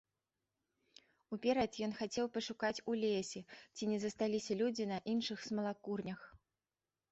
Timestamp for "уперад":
1.35-1.77